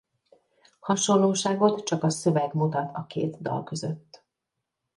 [0.79, 4.23] Hasonlóságot csak a szöveg mutat a két dal között.